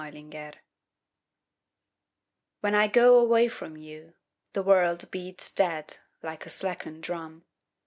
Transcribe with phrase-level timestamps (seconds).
[0.03, 0.59] The Taxi
[2.61, 4.15] When I go away from you
[4.53, 7.45] The world beats dead Like a slackened drum.